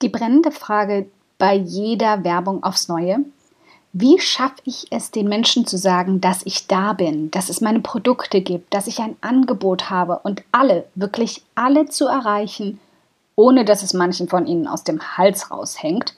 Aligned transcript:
Die 0.00 0.08
brennende 0.08 0.52
Frage 0.52 1.08
bei 1.38 1.54
jeder 1.54 2.22
Werbung 2.22 2.62
aufs 2.62 2.88
Neue, 2.88 3.18
wie 3.92 4.20
schaffe 4.20 4.62
ich 4.64 4.86
es 4.90 5.10
den 5.10 5.28
Menschen 5.28 5.66
zu 5.66 5.76
sagen, 5.76 6.20
dass 6.20 6.44
ich 6.44 6.68
da 6.68 6.92
bin, 6.92 7.30
dass 7.30 7.48
es 7.48 7.60
meine 7.60 7.80
Produkte 7.80 8.40
gibt, 8.40 8.72
dass 8.72 8.86
ich 8.86 9.00
ein 9.00 9.16
Angebot 9.22 9.90
habe 9.90 10.20
und 10.22 10.42
alle, 10.52 10.86
wirklich 10.94 11.42
alle 11.54 11.86
zu 11.86 12.06
erreichen, 12.06 12.78
ohne 13.34 13.64
dass 13.64 13.82
es 13.82 13.94
manchen 13.94 14.28
von 14.28 14.46
ihnen 14.46 14.68
aus 14.68 14.84
dem 14.84 15.00
Hals 15.16 15.50
raushängt 15.50 16.14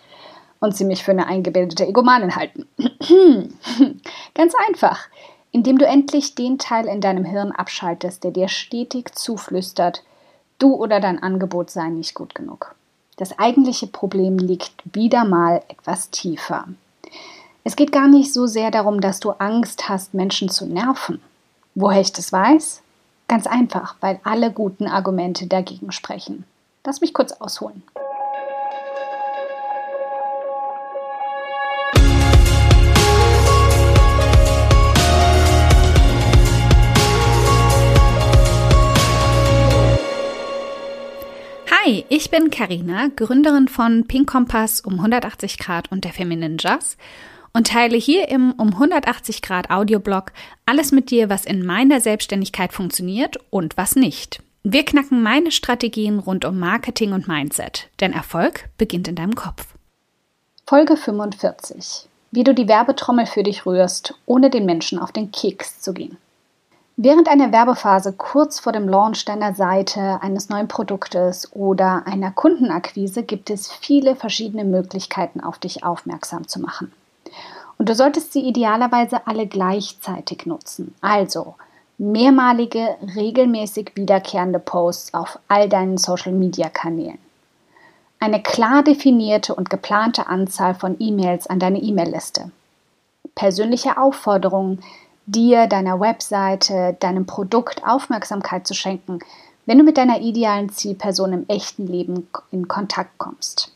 und 0.58 0.76
sie 0.76 0.84
mich 0.84 1.02
für 1.02 1.12
eine 1.12 1.26
eingebildete 1.26 1.86
Egomanin 1.86 2.36
halten. 2.36 2.66
Ganz 4.34 4.52
einfach, 4.68 5.08
indem 5.52 5.78
du 5.78 5.86
endlich 5.86 6.34
den 6.34 6.58
Teil 6.58 6.86
in 6.86 7.00
deinem 7.00 7.24
Hirn 7.24 7.52
abschaltest, 7.52 8.24
der 8.24 8.30
dir 8.30 8.48
stetig 8.48 9.14
zuflüstert, 9.14 10.02
du 10.58 10.74
oder 10.74 11.00
dein 11.00 11.22
Angebot 11.22 11.70
sei 11.70 11.88
nicht 11.88 12.14
gut 12.14 12.34
genug. 12.34 12.74
Das 13.21 13.39
eigentliche 13.39 13.87
Problem 13.87 14.39
liegt 14.39 14.73
wieder 14.95 15.27
mal 15.27 15.62
etwas 15.69 16.09
tiefer. 16.09 16.65
Es 17.65 17.77
geht 17.77 17.92
gar 17.92 18.09
nicht 18.09 18.33
so 18.33 18.47
sehr 18.47 18.70
darum, 18.70 19.02
dass 19.02 19.20
du 19.20 19.33
Angst 19.33 19.91
hast, 19.91 20.15
Menschen 20.15 20.48
zu 20.48 20.65
nerven. 20.65 21.20
Woher 21.75 22.01
ich 22.01 22.14
das 22.14 22.33
weiß? 22.33 22.80
Ganz 23.28 23.47
einfach, 23.47 23.97
weil 24.01 24.20
alle 24.25 24.51
guten 24.51 24.87
Argumente 24.87 25.47
dagegen 25.47 25.92
sprechen. 25.92 26.45
Lass 26.87 27.02
mich 27.02 27.12
kurz 27.12 27.33
ausholen. 27.33 27.83
Hi, 41.90 42.04
ich 42.08 42.30
bin 42.30 42.50
Karina, 42.50 43.08
Gründerin 43.16 43.66
von 43.66 44.06
Pink 44.06 44.30
Kompass 44.30 44.80
um 44.80 44.92
180 45.00 45.58
Grad 45.58 45.90
und 45.90 46.04
der 46.04 46.12
Feminine 46.12 46.56
Jazz 46.56 46.96
und 47.52 47.66
teile 47.66 47.97
hier 47.97 48.28
im 48.28 48.52
um 48.52 48.69
180 48.69 49.42
Grad 49.42 49.70
Audioblog 49.70 50.30
alles 50.66 50.92
mit 50.92 51.10
dir, 51.10 51.28
was 51.28 51.44
in 51.44 51.66
meiner 51.66 52.00
Selbstständigkeit 52.00 52.72
funktioniert 52.72 53.38
und 53.50 53.77
was 53.77 53.97
nicht. 53.97 54.41
Wir 54.62 54.84
knacken 54.84 55.20
meine 55.20 55.50
Strategien 55.50 56.20
rund 56.20 56.44
um 56.44 56.60
Marketing 56.60 57.12
und 57.12 57.27
Mindset, 57.27 57.88
denn 57.98 58.12
Erfolg 58.12 58.69
beginnt 58.78 59.08
in 59.08 59.16
deinem 59.16 59.34
Kopf. 59.34 59.75
Folge 60.69 60.97
45. 60.97 62.08
Wie 62.30 62.44
du 62.44 62.54
die 62.54 62.69
Werbetrommel 62.69 63.27
für 63.27 63.42
dich 63.42 63.66
rührst, 63.66 64.14
ohne 64.27 64.48
den 64.48 64.64
Menschen 64.64 65.00
auf 65.00 65.10
den 65.10 65.32
Keks 65.32 65.80
zu 65.80 65.92
gehen. 65.92 66.19
Während 67.03 67.31
einer 67.31 67.51
Werbephase 67.51 68.12
kurz 68.12 68.61
vor 68.61 68.73
dem 68.73 68.87
Launch 68.87 69.25
deiner 69.25 69.55
Seite, 69.55 70.19
eines 70.20 70.51
neuen 70.51 70.69
Produktes 70.69 71.51
oder 71.55 72.03
einer 72.06 72.31
Kundenakquise 72.31 73.23
gibt 73.23 73.48
es 73.48 73.73
viele 73.73 74.17
verschiedene 74.17 74.67
Möglichkeiten, 74.67 75.41
auf 75.41 75.59
dich 75.59 75.83
aufmerksam 75.83 76.47
zu 76.47 76.61
machen. 76.61 76.93
Und 77.78 77.89
du 77.89 77.95
solltest 77.95 78.34
sie 78.34 78.47
idealerweise 78.47 79.27
alle 79.27 79.47
gleichzeitig 79.47 80.45
nutzen. 80.45 80.95
Also 81.01 81.55
mehrmalige, 81.97 82.98
regelmäßig 83.17 83.93
wiederkehrende 83.95 84.59
Posts 84.59 85.15
auf 85.15 85.39
all 85.48 85.71
deinen 85.71 85.97
Social-Media-Kanälen. 85.97 87.19
Eine 88.19 88.43
klar 88.43 88.83
definierte 88.83 89.55
und 89.55 89.71
geplante 89.71 90.27
Anzahl 90.27 90.75
von 90.75 90.97
E-Mails 90.98 91.47
an 91.47 91.61
deine 91.61 91.81
E-Mail-Liste. 91.81 92.51
Persönliche 93.34 93.97
Aufforderungen, 93.97 94.83
dir, 95.31 95.67
deiner 95.67 96.00
Webseite, 96.00 96.97
deinem 97.00 97.27
Produkt 97.27 97.84
Aufmerksamkeit 97.84 98.67
zu 98.67 98.75
schenken, 98.75 99.20
wenn 99.67 99.78
du 99.78 99.84
mit 99.84 99.97
deiner 99.97 100.20
idealen 100.20 100.70
Zielperson 100.70 101.33
im 101.33 101.48
echten 101.48 101.87
Leben 101.87 102.28
in 102.50 102.69
Kontakt 102.69 103.19
kommst. 103.19 103.75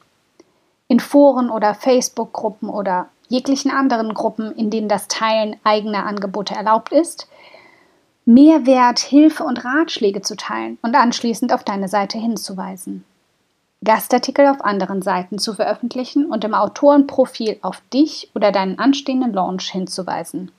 In 0.89 1.01
Foren 1.01 1.51
oder 1.51 1.75
Facebook-Gruppen 1.75 2.69
oder 2.69 3.09
jeglichen 3.29 3.71
anderen 3.71 4.15
Gruppen, 4.15 4.53
in 4.57 4.71
denen 4.71 4.89
das 4.89 5.09
Teilen 5.09 5.57
eigener 5.65 6.07
Angebote 6.07 6.55
erlaubt 6.55 6.93
ist, 6.93 7.29
Mehrwert, 8.27 9.01
Hilfe 9.01 9.45
und 9.45 9.65
Ratschläge 9.65 10.23
zu 10.23 10.35
teilen 10.37 10.79
und 10.83 10.95
anschließend 10.95 11.53
auf 11.53 11.63
deine 11.63 11.89
Seite 11.89 12.19
hinzuweisen. 12.19 13.05
Gastartikel 13.85 14.47
auf 14.47 14.65
anderen 14.65 15.03
Seiten 15.03 15.39
zu 15.39 15.53
veröffentlichen 15.53 16.25
und 16.25 16.43
im 16.43 16.55
Autorenprofil 16.55 17.59
auf 17.61 17.83
dich 17.93 18.31
oder 18.35 18.51
deinen 18.51 18.79
anstehenden 18.79 19.35
Launch 19.35 19.71
hinzuweisen 19.71 20.51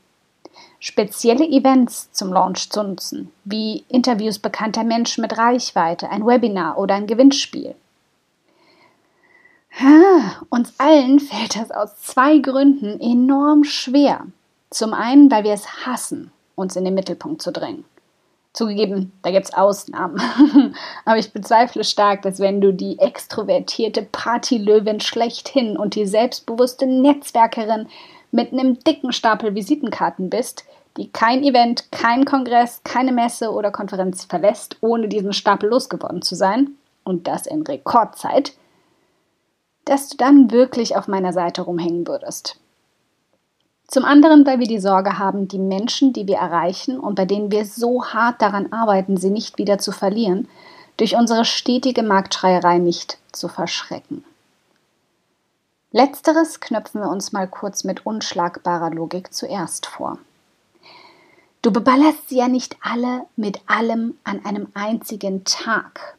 spezielle 0.86 1.48
Events 1.48 2.12
zum 2.12 2.32
Launch 2.32 2.70
zu 2.70 2.84
nutzen, 2.84 3.32
wie 3.44 3.84
Interviews 3.88 4.38
bekannter 4.38 4.84
Menschen 4.84 5.24
mit 5.24 5.36
Reichweite, 5.36 6.12
ein 6.12 6.28
Webinar 6.28 6.78
oder 6.78 6.94
ein 6.94 7.08
Gewinnspiel. 7.08 7.74
Uns 10.50 10.76
allen 10.78 11.20
fällt 11.20 11.56
das 11.56 11.72
aus 11.72 12.00
zwei 12.04 12.38
Gründen 12.38 13.02
enorm 13.02 13.64
schwer. 13.64 14.28
Zum 14.70 14.94
einen, 14.94 15.32
weil 15.32 15.44
wir 15.44 15.54
es 15.54 15.88
hassen, 15.88 16.32
uns 16.54 16.76
in 16.76 16.86
den 16.86 16.94
Mittelpunkt 16.94 17.42
zu 17.42 17.52
drängen. 17.52 17.84
Zugegeben, 18.54 19.12
da 19.24 19.32
gibt 19.32 19.46
es 19.46 19.54
Ausnahmen. 19.56 20.22
Aber 21.06 21.18
ich 21.18 21.34
bezweifle 21.34 21.84
stark, 21.84 22.22
dass 22.22 22.40
wenn 22.40 22.62
du 22.62 22.72
die 22.72 23.00
extrovertierte 23.00 24.04
Partylöwin 24.04 25.00
schlechthin 25.00 25.78
und 25.78 25.96
die 25.96 26.06
selbstbewusste 26.06 26.86
Netzwerkerin 26.86 27.88
mit 28.36 28.52
einem 28.52 28.80
dicken 28.80 29.14
Stapel 29.14 29.56
Visitenkarten 29.56 30.30
bist, 30.30 30.66
die 30.98 31.10
kein 31.10 31.44
Event, 31.44 31.92
kein 31.92 32.26
Kongress, 32.26 32.82
keine 32.84 33.12
Messe 33.12 33.52
oder 33.52 33.72
Konferenz 33.72 34.26
verlässt, 34.26 34.78
ohne 34.82 35.08
diesen 35.08 35.34
Stapel 35.34 35.70
losgeworden 35.70 36.22
zu 36.22 36.36
sein, 36.36 36.72
und 37.06 37.28
das 37.28 37.46
in 37.46 37.62
Rekordzeit, 37.62 38.54
dass 39.86 40.10
du 40.10 40.18
dann 40.18 40.52
wirklich 40.52 40.98
auf 40.98 41.08
meiner 41.08 41.32
Seite 41.32 41.62
rumhängen 41.62 42.08
würdest. 42.08 42.60
Zum 43.88 44.04
anderen, 44.04 44.46
weil 44.46 44.60
wir 44.60 44.68
die 44.68 44.80
Sorge 44.80 45.20
haben, 45.20 45.48
die 45.48 45.60
Menschen, 45.60 46.12
die 46.12 46.28
wir 46.28 46.38
erreichen 46.38 47.00
und 47.00 47.16
bei 47.16 47.26
denen 47.26 47.52
wir 47.52 47.66
so 47.66 48.04
hart 48.04 48.42
daran 48.42 48.74
arbeiten, 48.74 49.16
sie 49.16 49.30
nicht 49.30 49.60
wieder 49.60 49.78
zu 49.78 49.92
verlieren, 49.92 50.48
durch 50.98 51.16
unsere 51.16 51.46
stetige 51.46 52.02
Marktschreierei 52.02 52.80
nicht 52.80 53.20
zu 53.32 53.48
verschrecken. 53.48 54.26
Letzteres 55.96 56.60
knöpfen 56.60 57.00
wir 57.00 57.10
uns 57.10 57.32
mal 57.32 57.48
kurz 57.48 57.86
mit 57.86 58.06
unschlagbarer 58.06 58.90
Logik 58.90 59.34
zuerst 59.34 59.86
vor. 59.86 60.18
Du 61.62 61.72
beballerst 61.72 62.28
sie 62.28 62.40
ja 62.40 62.50
nicht 62.50 62.76
alle 62.82 63.22
mit 63.38 63.62
allem 63.68 64.16
an 64.26 64.44
einem 64.44 64.68
einzigen 64.74 65.46
Tag. 65.46 66.18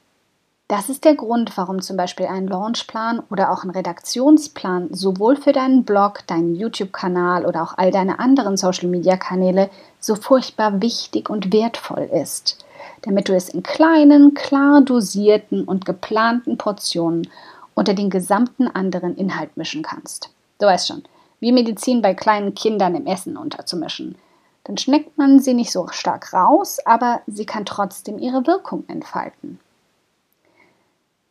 Das 0.66 0.88
ist 0.88 1.04
der 1.04 1.14
Grund, 1.14 1.54
warum 1.58 1.82
zum 1.82 1.98
Beispiel 1.98 2.24
ein 2.24 2.46
Launchplan 2.46 3.22
oder 3.28 3.52
auch 3.52 3.64
ein 3.64 3.70
Redaktionsplan 3.70 4.94
sowohl 4.94 5.36
für 5.36 5.52
deinen 5.52 5.84
Blog, 5.84 6.26
deinen 6.26 6.54
YouTube-Kanal 6.54 7.44
oder 7.44 7.62
auch 7.62 7.76
all 7.76 7.90
deine 7.90 8.18
anderen 8.18 8.56
Social-Media-Kanäle 8.56 9.68
so 10.00 10.14
furchtbar 10.14 10.80
wichtig 10.80 11.28
und 11.28 11.52
wertvoll 11.52 12.08
ist, 12.10 12.64
damit 13.02 13.28
du 13.28 13.36
es 13.36 13.50
in 13.50 13.62
kleinen, 13.62 14.32
klar 14.32 14.80
dosierten 14.80 15.64
und 15.64 15.84
geplanten 15.84 16.56
Portionen 16.56 17.28
unter 17.76 17.94
den 17.94 18.10
gesamten 18.10 18.66
anderen 18.66 19.16
Inhalt 19.16 19.56
mischen 19.56 19.82
kannst. 19.82 20.30
Du 20.58 20.66
weißt 20.66 20.88
schon, 20.88 21.04
wie 21.38 21.52
Medizin 21.52 22.02
bei 22.02 22.14
kleinen 22.14 22.54
Kindern 22.54 22.96
im 22.96 23.06
Essen 23.06 23.36
unterzumischen. 23.36 24.16
Dann 24.64 24.78
schneckt 24.78 25.16
man 25.16 25.38
sie 25.38 25.54
nicht 25.54 25.70
so 25.70 25.86
stark 25.88 26.32
raus, 26.32 26.78
aber 26.84 27.20
sie 27.28 27.46
kann 27.46 27.64
trotzdem 27.64 28.18
ihre 28.18 28.46
Wirkung 28.48 28.82
entfalten. 28.88 29.60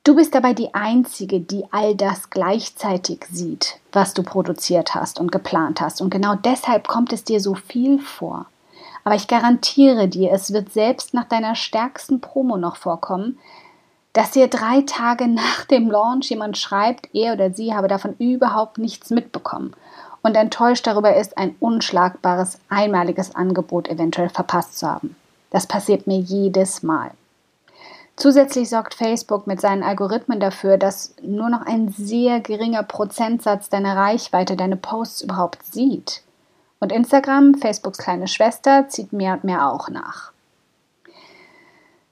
Du 0.05 0.15
bist 0.15 0.35
dabei 0.35 0.53
die 0.53 0.73
Einzige, 0.75 1.41
die 1.41 1.65
all 1.71 1.95
das 1.95 2.29
gleichzeitig 2.29 3.25
sieht, 3.29 3.79
was 3.91 4.13
du 4.13 4.21
produziert 4.21 4.93
hast 4.93 5.19
und 5.19 5.31
geplant 5.31 5.81
hast. 5.81 5.99
Und 5.99 6.11
genau 6.11 6.35
deshalb 6.35 6.87
kommt 6.87 7.11
es 7.11 7.23
dir 7.23 7.41
so 7.41 7.55
viel 7.55 7.99
vor. 7.99 8.45
Aber 9.03 9.15
ich 9.15 9.27
garantiere 9.27 10.07
dir, 10.07 10.31
es 10.31 10.53
wird 10.53 10.71
selbst 10.71 11.15
nach 11.15 11.25
deiner 11.25 11.55
stärksten 11.55 12.21
Promo 12.21 12.57
noch 12.57 12.75
vorkommen, 12.75 13.39
dass 14.15 14.31
dir 14.31 14.47
drei 14.47 14.81
Tage 14.81 15.27
nach 15.27 15.65
dem 15.65 15.91
Launch 15.91 16.31
jemand 16.31 16.57
schreibt, 16.57 17.13
er 17.13 17.33
oder 17.33 17.51
sie 17.51 17.75
habe 17.75 17.87
davon 17.87 18.15
überhaupt 18.17 18.79
nichts 18.79 19.11
mitbekommen 19.11 19.75
und 20.23 20.35
enttäuscht 20.35 20.87
darüber 20.87 21.15
ist, 21.15 21.37
ein 21.37 21.55
unschlagbares, 21.59 22.57
einmaliges 22.67 23.35
Angebot 23.35 23.87
eventuell 23.87 24.29
verpasst 24.29 24.79
zu 24.79 24.87
haben. 24.87 25.15
Das 25.51 25.67
passiert 25.67 26.07
mir 26.07 26.17
jedes 26.17 26.81
Mal. 26.81 27.11
Zusätzlich 28.15 28.69
sorgt 28.69 28.95
Facebook 28.95 29.45
mit 29.45 29.61
seinen 29.61 29.83
Algorithmen 29.83 30.39
dafür, 30.39 30.77
dass 30.77 31.13
nur 31.21 31.49
noch 31.49 31.61
ein 31.65 31.89
sehr 31.89 32.39
geringer 32.39 32.81
Prozentsatz 32.81 33.69
deiner 33.69 33.95
Reichweite 33.95 34.55
deine 34.55 34.77
Posts 34.77 35.21
überhaupt 35.21 35.63
sieht. 35.65 36.23
Und 36.79 36.91
Instagram, 36.91 37.55
Facebooks 37.55 37.99
kleine 37.99 38.27
Schwester, 38.27 38.87
zieht 38.87 39.13
mehr 39.13 39.33
und 39.33 39.43
mehr 39.43 39.69
auch 39.69 39.89
nach. 39.89 40.31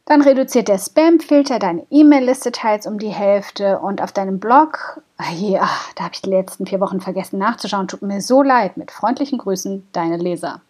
Dann 0.05 0.21
reduziert 0.21 0.67
der 0.67 0.79
Spam-Filter 0.79 1.59
deine 1.59 1.87
E-Mail-Liste 1.89 2.51
teils 2.51 2.85
um 2.85 2.99
die 2.99 3.09
Hälfte 3.09 3.79
und 3.79 4.01
auf 4.01 4.11
deinem 4.11 4.39
Blog, 4.39 5.01
ja, 5.33 5.61
ah, 5.63 5.79
da 5.95 6.03
habe 6.03 6.13
ich 6.13 6.21
die 6.21 6.29
letzten 6.29 6.65
vier 6.65 6.81
Wochen 6.81 6.99
vergessen 6.99 7.39
nachzuschauen, 7.39 7.87
tut 7.87 8.01
mir 8.01 8.21
so 8.21 8.43
leid. 8.43 8.75
Mit 8.75 8.91
freundlichen 8.91 9.37
Grüßen, 9.37 9.87
deine 9.93 10.17
Leser. 10.17 10.61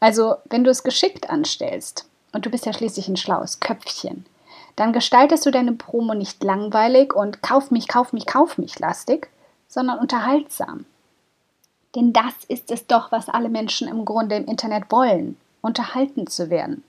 Also, 0.00 0.36
wenn 0.48 0.64
du 0.64 0.70
es 0.70 0.82
geschickt 0.82 1.28
anstellst, 1.30 2.08
und 2.32 2.46
du 2.46 2.50
bist 2.50 2.66
ja 2.66 2.72
schließlich 2.72 3.08
ein 3.08 3.16
schlaues 3.16 3.60
Köpfchen, 3.60 4.24
dann 4.76 4.92
gestaltest 4.92 5.44
du 5.46 5.50
deine 5.50 5.72
Promo 5.72 6.14
nicht 6.14 6.42
langweilig 6.42 7.14
und 7.14 7.42
kauf 7.42 7.70
mich, 7.70 7.86
kauf 7.88 8.12
mich, 8.12 8.26
kauf 8.26 8.56
mich 8.56 8.78
lastig, 8.78 9.28
sondern 9.68 9.98
unterhaltsam. 9.98 10.86
Denn 11.94 12.12
das 12.12 12.32
ist 12.48 12.70
es 12.70 12.86
doch, 12.86 13.12
was 13.12 13.28
alle 13.28 13.48
Menschen 13.48 13.88
im 13.88 14.04
Grunde 14.04 14.36
im 14.36 14.46
Internet 14.46 14.84
wollen, 14.90 15.36
unterhalten 15.60 16.26
zu 16.28 16.50
werden. 16.50 16.84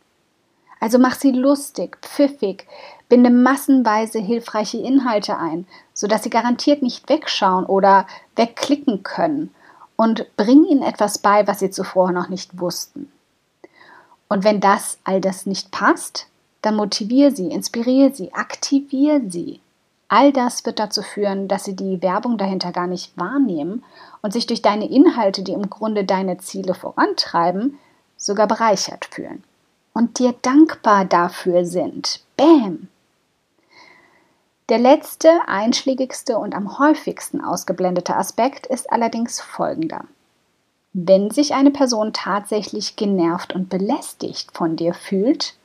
Also 0.81 0.97
mach 0.97 1.13
sie 1.13 1.31
lustig, 1.31 1.99
pfiffig, 2.01 2.65
binde 3.07 3.29
massenweise 3.29 4.17
hilfreiche 4.17 4.79
Inhalte 4.79 5.37
ein, 5.37 5.67
sodass 5.93 6.23
sie 6.23 6.31
garantiert 6.31 6.81
nicht 6.81 7.07
wegschauen 7.07 7.67
oder 7.67 8.07
wegklicken 8.35 9.03
können 9.03 9.53
und 9.95 10.25
bring 10.37 10.65
ihnen 10.65 10.81
etwas 10.81 11.19
bei, 11.19 11.47
was 11.47 11.59
sie 11.59 11.69
zuvor 11.69 12.11
noch 12.11 12.29
nicht 12.29 12.59
wussten. 12.59 13.11
Und 14.27 14.43
wenn 14.43 14.59
das 14.59 14.97
all 15.03 15.21
das 15.21 15.45
nicht 15.45 15.69
passt, 15.69 16.27
dann 16.63 16.75
motiviere 16.75 17.29
sie, 17.29 17.51
inspiriere 17.51 18.11
sie, 18.11 18.33
aktiviere 18.33 19.21
sie. 19.29 19.59
All 20.07 20.33
das 20.33 20.65
wird 20.65 20.79
dazu 20.79 21.03
führen, 21.03 21.47
dass 21.47 21.63
sie 21.63 21.75
die 21.75 22.01
Werbung 22.01 22.39
dahinter 22.39 22.71
gar 22.71 22.87
nicht 22.87 23.15
wahrnehmen 23.19 23.83
und 24.23 24.33
sich 24.33 24.47
durch 24.47 24.63
deine 24.63 24.89
Inhalte, 24.89 25.43
die 25.43 25.53
im 25.53 25.69
Grunde 25.69 26.05
deine 26.05 26.39
Ziele 26.39 26.73
vorantreiben, 26.73 27.77
sogar 28.17 28.47
bereichert 28.47 29.05
fühlen 29.05 29.43
und 29.93 30.19
dir 30.19 30.33
dankbar 30.41 31.05
dafür 31.05 31.65
sind. 31.65 32.21
Bäm! 32.37 32.87
Der 34.69 34.79
letzte, 34.79 35.29
einschlägigste 35.47 36.37
und 36.37 36.55
am 36.55 36.79
häufigsten 36.79 37.41
ausgeblendete 37.41 38.15
Aspekt 38.15 38.67
ist 38.67 38.91
allerdings 38.91 39.41
folgender. 39.41 40.05
Wenn 40.93 41.29
sich 41.29 41.53
eine 41.53 41.71
Person 41.71 42.13
tatsächlich 42.13 42.95
genervt 42.95 43.53
und 43.53 43.69
belästigt 43.69 44.55
von 44.55 44.75
dir 44.75 44.93
fühlt, 44.93 45.55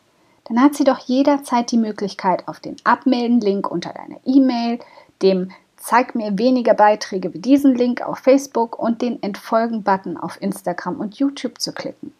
dann 0.45 0.61
hat 0.61 0.75
sie 0.75 0.85
doch 0.85 0.99
jederzeit 0.99 1.71
die 1.71 1.79
Möglichkeit, 1.79 2.47
auf 2.49 2.61
den 2.61 2.77
Abmelden-Link 2.85 3.71
unter 3.71 3.93
deiner 3.93 4.19
E-Mail, 4.25 4.81
dem 5.23 5.51
Zeig 5.77 6.15
mir 6.15 6.37
weniger 6.37 6.75
Beiträge 6.75 7.33
wie 7.33 7.39
diesen 7.39 7.75
Link 7.75 8.03
auf 8.03 8.19
Facebook 8.19 8.79
und 8.79 9.03
den 9.03 9.23
Entfolgen-Button 9.23 10.17
auf 10.17 10.41
Instagram 10.41 10.99
und 10.99 11.17
YouTube 11.17 11.61
zu 11.61 11.73
klicken. 11.73 12.13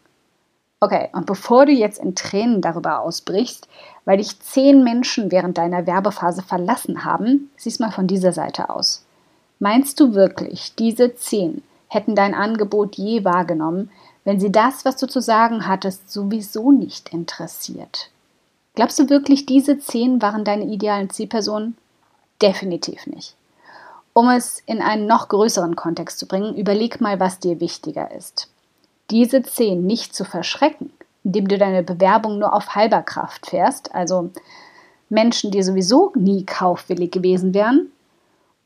Okay, 0.79 1.09
und 1.13 1.25
bevor 1.25 1.65
du 1.65 1.71
jetzt 1.71 1.97
in 1.97 2.13
Tränen 2.13 2.61
darüber 2.61 2.99
ausbrichst, 2.99 3.67
weil 4.05 4.17
dich 4.17 4.39
zehn 4.39 4.83
Menschen 4.83 5.31
während 5.31 5.57
deiner 5.57 5.87
Werbephase 5.87 6.43
verlassen 6.43 7.03
haben, 7.03 7.49
siehst 7.57 7.79
mal 7.79 7.91
von 7.91 8.05
dieser 8.05 8.31
Seite 8.31 8.69
aus. 8.69 9.03
Meinst 9.59 9.99
du 9.99 10.13
wirklich, 10.13 10.75
diese 10.75 11.15
zehn 11.15 11.63
hätten 11.87 12.13
dein 12.13 12.35
Angebot 12.35 12.95
je 12.95 13.25
wahrgenommen, 13.25 13.89
wenn 14.23 14.39
sie 14.39 14.51
das, 14.51 14.85
was 14.85 14.97
du 14.97 15.07
zu 15.07 15.19
sagen 15.19 15.67
hattest, 15.67 16.11
sowieso 16.11 16.71
nicht 16.71 17.09
interessiert? 17.09 18.11
Glaubst 18.75 18.99
du 18.99 19.09
wirklich, 19.09 19.47
diese 19.47 19.79
zehn 19.79 20.21
waren 20.21 20.43
deine 20.43 20.65
idealen 20.65 21.09
Zielpersonen? 21.09 21.75
Definitiv 22.39 23.07
nicht. 23.07 23.35
Um 24.13 24.29
es 24.29 24.61
in 24.67 24.81
einen 24.81 25.07
noch 25.07 25.29
größeren 25.29 25.75
Kontext 25.75 26.19
zu 26.19 26.27
bringen, 26.27 26.55
überleg 26.55 27.01
mal, 27.01 27.19
was 27.19 27.39
dir 27.39 27.59
wichtiger 27.59 28.11
ist. 28.11 28.47
Diese 29.09 29.41
zehn 29.43 29.85
nicht 29.85 30.15
zu 30.15 30.25
verschrecken, 30.25 30.91
indem 31.23 31.47
du 31.47 31.57
deine 31.57 31.83
Bewerbung 31.83 32.39
nur 32.39 32.53
auf 32.53 32.75
halber 32.75 33.01
Kraft 33.01 33.47
fährst, 33.47 33.93
also 33.95 34.31
Menschen, 35.09 35.51
die 35.51 35.63
sowieso 35.63 36.11
nie 36.15 36.45
kaufwillig 36.45 37.11
gewesen 37.11 37.53
wären, 37.53 37.91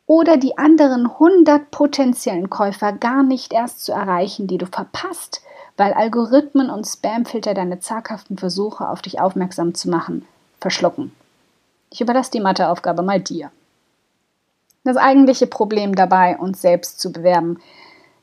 oder 0.07 0.35
die 0.35 0.57
anderen 0.57 1.05
100 1.05 1.71
potenziellen 1.71 2.49
Käufer 2.49 2.91
gar 2.91 3.23
nicht 3.23 3.53
erst 3.53 3.85
zu 3.85 3.93
erreichen, 3.93 4.47
die 4.47 4.57
du 4.57 4.65
verpasst, 4.65 5.41
weil 5.77 5.93
Algorithmen 5.93 6.69
und 6.69 6.85
Spamfilter 6.85 7.53
deine 7.53 7.79
zaghaften 7.79 8.37
Versuche, 8.37 8.89
auf 8.89 9.01
dich 9.01 9.21
aufmerksam 9.21 9.73
zu 9.73 9.89
machen, 9.89 10.25
verschlucken. 10.59 11.13
Ich 11.91 12.01
überlasse 12.01 12.31
die 12.31 12.41
Matheaufgabe 12.41 13.03
mal 13.03 13.21
dir. 13.21 13.51
Das 14.83 14.97
eigentliche 14.97 15.47
Problem 15.47 15.95
dabei, 15.95 16.37
uns 16.37 16.61
selbst 16.61 16.99
zu 16.99 17.11
bewerben, 17.11 17.59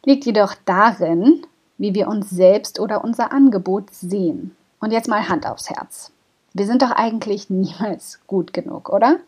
liegt 0.04 0.26
jedoch 0.26 0.54
darin, 0.64 1.46
wie 1.78 1.94
wir 1.94 2.08
uns 2.08 2.28
selbst 2.28 2.80
oder 2.80 3.02
unser 3.04 3.32
Angebot 3.32 3.92
sehen. 3.94 4.56
Und 4.80 4.92
jetzt 4.92 5.08
mal 5.08 5.28
Hand 5.28 5.46
aufs 5.46 5.70
Herz. 5.70 6.12
Wir 6.52 6.66
sind 6.66 6.82
doch 6.82 6.90
eigentlich 6.90 7.48
niemals 7.50 8.20
gut 8.26 8.52
genug, 8.52 8.90
oder? 8.90 9.18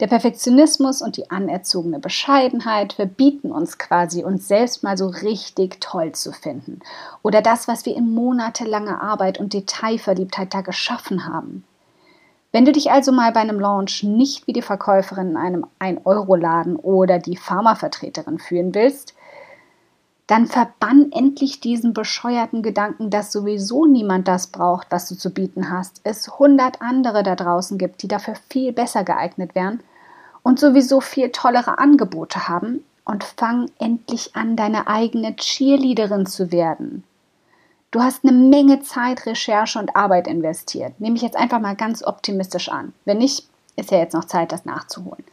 Der 0.00 0.08
Perfektionismus 0.08 1.00
und 1.00 1.16
die 1.16 1.30
anerzogene 1.30 2.00
Bescheidenheit 2.00 2.94
verbieten 2.94 3.52
uns 3.52 3.78
quasi, 3.78 4.24
uns 4.24 4.48
selbst 4.48 4.82
mal 4.82 4.98
so 4.98 5.06
richtig 5.06 5.80
toll 5.80 6.10
zu 6.10 6.32
finden. 6.32 6.80
Oder 7.22 7.40
das, 7.40 7.68
was 7.68 7.86
wir 7.86 7.94
in 7.94 8.12
monatelanger 8.12 9.00
Arbeit 9.00 9.38
und 9.38 9.52
Detailverliebtheit 9.52 10.52
da 10.52 10.62
geschaffen 10.62 11.28
haben. 11.28 11.62
Wenn 12.50 12.64
du 12.64 12.72
dich 12.72 12.90
also 12.90 13.12
mal 13.12 13.30
bei 13.30 13.40
einem 13.40 13.60
Launch 13.60 14.02
nicht 14.02 14.46
wie 14.48 14.52
die 14.52 14.60
Verkäuferin 14.60 15.30
in 15.30 15.36
einem 15.36 15.66
1-Euro-Laden 15.78 16.76
oder 16.76 17.18
die 17.18 17.36
Pharmavertreterin 17.36 18.40
fühlen 18.40 18.74
willst, 18.74 19.14
dann 20.32 20.46
verbann 20.46 21.12
endlich 21.12 21.60
diesen 21.60 21.92
bescheuerten 21.92 22.62
Gedanken, 22.62 23.10
dass 23.10 23.32
sowieso 23.32 23.84
niemand 23.84 24.28
das 24.28 24.46
braucht, 24.46 24.86
was 24.88 25.06
du 25.06 25.14
zu 25.14 25.28
bieten 25.28 25.70
hast. 25.70 26.00
Es 26.04 26.38
hundert 26.38 26.80
andere 26.80 27.22
da 27.22 27.36
draußen 27.36 27.76
gibt, 27.76 28.02
die 28.02 28.08
dafür 28.08 28.36
viel 28.48 28.72
besser 28.72 29.04
geeignet 29.04 29.54
wären 29.54 29.80
und 30.42 30.58
sowieso 30.58 31.02
viel 31.02 31.32
tollere 31.32 31.76
Angebote 31.78 32.48
haben 32.48 32.82
und 33.04 33.24
fang 33.24 33.70
endlich 33.78 34.34
an, 34.34 34.56
deine 34.56 34.86
eigene 34.86 35.36
Cheerleaderin 35.36 36.24
zu 36.24 36.50
werden. 36.50 37.04
Du 37.90 38.00
hast 38.00 38.24
eine 38.24 38.32
Menge 38.32 38.80
Zeit, 38.80 39.26
Recherche 39.26 39.78
und 39.78 39.94
Arbeit 39.94 40.26
investiert. 40.26 40.98
Nehme 40.98 41.16
ich 41.16 41.22
jetzt 41.22 41.36
einfach 41.36 41.60
mal 41.60 41.76
ganz 41.76 42.02
optimistisch 42.02 42.70
an. 42.70 42.94
Wenn 43.04 43.18
nicht, 43.18 43.46
ist 43.76 43.90
ja 43.90 43.98
jetzt 43.98 44.14
noch 44.14 44.24
Zeit, 44.24 44.50
das 44.50 44.64
nachzuholen. 44.64 45.24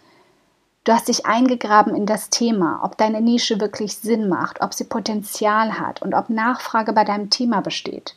Du 0.85 0.93
hast 0.93 1.07
dich 1.07 1.25
eingegraben 1.25 1.93
in 1.93 2.05
das 2.05 2.29
Thema, 2.29 2.79
ob 2.83 2.97
deine 2.97 3.21
Nische 3.21 3.59
wirklich 3.59 3.97
Sinn 3.97 4.29
macht, 4.29 4.61
ob 4.61 4.73
sie 4.73 4.85
Potenzial 4.85 5.77
hat 5.79 6.01
und 6.01 6.13
ob 6.13 6.29
Nachfrage 6.29 6.93
bei 6.93 7.03
deinem 7.03 7.29
Thema 7.29 7.61
besteht. 7.61 8.15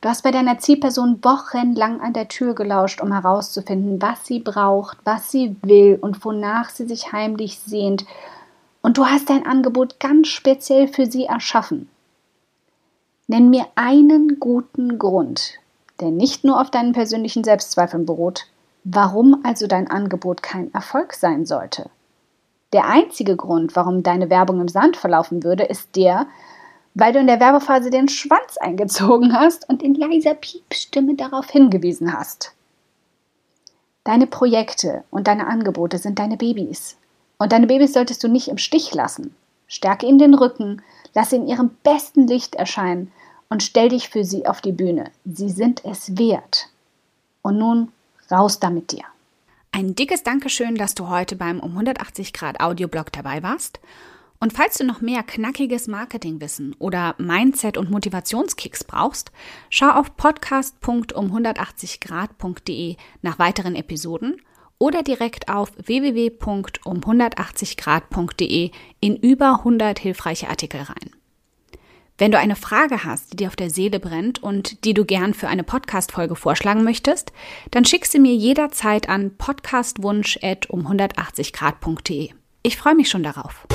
Du 0.00 0.08
hast 0.08 0.22
bei 0.22 0.30
deiner 0.30 0.58
Zielperson 0.58 1.18
wochenlang 1.24 2.00
an 2.00 2.12
der 2.12 2.28
Tür 2.28 2.54
gelauscht, 2.54 3.00
um 3.00 3.12
herauszufinden, 3.12 4.00
was 4.00 4.24
sie 4.24 4.38
braucht, 4.38 4.98
was 5.04 5.30
sie 5.30 5.56
will 5.62 5.98
und 6.00 6.24
wonach 6.24 6.70
sie 6.70 6.86
sich 6.86 7.12
heimlich 7.12 7.58
sehnt. 7.58 8.06
Und 8.82 8.98
du 8.98 9.06
hast 9.06 9.28
dein 9.28 9.44
Angebot 9.44 9.98
ganz 9.98 10.28
speziell 10.28 10.86
für 10.86 11.06
sie 11.06 11.24
erschaffen. 11.24 11.88
Nenn 13.26 13.50
mir 13.50 13.66
einen 13.74 14.38
guten 14.38 14.98
Grund, 14.98 15.54
der 16.00 16.12
nicht 16.12 16.44
nur 16.44 16.60
auf 16.60 16.70
deinen 16.70 16.92
persönlichen 16.92 17.42
Selbstzweifeln 17.42 18.06
beruht, 18.06 18.46
warum 18.84 19.40
also 19.42 19.66
dein 19.66 19.90
Angebot 19.90 20.42
kein 20.42 20.72
Erfolg 20.72 21.14
sein 21.14 21.46
sollte. 21.46 21.90
Der 22.72 22.86
einzige 22.86 23.36
Grund, 23.36 23.76
warum 23.76 24.02
deine 24.02 24.30
Werbung 24.30 24.60
im 24.60 24.68
Sand 24.68 24.96
verlaufen 24.96 25.44
würde, 25.44 25.64
ist 25.64 25.94
der, 25.96 26.26
weil 26.94 27.12
du 27.12 27.18
in 27.18 27.26
der 27.26 27.40
Werbephase 27.40 27.90
den 27.90 28.08
Schwanz 28.08 28.56
eingezogen 28.56 29.32
hast 29.32 29.68
und 29.68 29.82
in 29.82 29.94
leiser 29.94 30.34
Piepstimme 30.34 31.14
darauf 31.14 31.48
hingewiesen 31.50 32.12
hast. 32.12 32.52
Deine 34.04 34.26
Projekte 34.26 35.04
und 35.10 35.26
deine 35.26 35.46
Angebote 35.46 35.98
sind 35.98 36.18
deine 36.18 36.36
Babys. 36.36 36.96
Und 37.38 37.52
deine 37.52 37.66
Babys 37.66 37.92
solltest 37.92 38.22
du 38.24 38.28
nicht 38.28 38.48
im 38.48 38.56
Stich 38.56 38.94
lassen. 38.94 39.34
Stärke 39.66 40.06
ihnen 40.06 40.18
den 40.18 40.34
Rücken, 40.34 40.80
lass 41.12 41.30
sie 41.30 41.36
in 41.36 41.48
ihrem 41.48 41.70
besten 41.82 42.26
Licht 42.26 42.54
erscheinen 42.54 43.12
und 43.48 43.62
stell 43.62 43.88
dich 43.88 44.08
für 44.08 44.24
sie 44.24 44.46
auf 44.46 44.60
die 44.60 44.72
Bühne. 44.72 45.10
Sie 45.24 45.50
sind 45.50 45.84
es 45.84 46.16
wert. 46.18 46.68
Und 47.42 47.58
nun 47.58 47.92
raus 48.30 48.58
damit 48.58 48.92
dir. 48.92 49.04
Ein 49.76 49.94
dickes 49.94 50.22
Dankeschön, 50.22 50.76
dass 50.76 50.94
du 50.94 51.10
heute 51.10 51.36
beim 51.36 51.60
um 51.60 51.72
180 51.72 52.32
Grad 52.32 52.60
Audioblog 52.60 53.12
dabei 53.12 53.42
warst. 53.42 53.78
Und 54.40 54.54
falls 54.54 54.78
du 54.78 54.84
noch 54.84 55.02
mehr 55.02 55.22
knackiges 55.22 55.86
Marketingwissen 55.86 56.74
oder 56.78 57.14
Mindset- 57.18 57.76
und 57.76 57.90
Motivationskicks 57.90 58.84
brauchst, 58.84 59.32
schau 59.68 59.90
auf 59.90 60.16
podcast.um180grad.de 60.16 62.96
nach 63.20 63.38
weiteren 63.38 63.74
Episoden 63.74 64.40
oder 64.78 65.02
direkt 65.02 65.50
auf 65.50 65.72
www.um180grad.de 65.76 68.70
in 69.00 69.16
über 69.16 69.58
100 69.58 69.98
hilfreiche 69.98 70.48
Artikel 70.48 70.80
rein. 70.80 71.15
Wenn 72.18 72.32
du 72.32 72.38
eine 72.38 72.56
Frage 72.56 73.04
hast, 73.04 73.32
die 73.32 73.36
dir 73.36 73.48
auf 73.48 73.56
der 73.56 73.68
Seele 73.68 74.00
brennt 74.00 74.42
und 74.42 74.84
die 74.84 74.94
du 74.94 75.04
gern 75.04 75.34
für 75.34 75.48
eine 75.48 75.64
Podcast-Folge 75.64 76.34
vorschlagen 76.34 76.82
möchtest, 76.82 77.34
dann 77.70 77.84
schick 77.84 78.06
sie 78.06 78.18
mir 78.18 78.34
jederzeit 78.34 79.10
an 79.10 79.36
podcastwunsch.um180grad.de. 79.36 82.30
Ich 82.62 82.78
freue 82.78 82.94
mich 82.94 83.10
schon 83.10 83.22
darauf. 83.22 83.66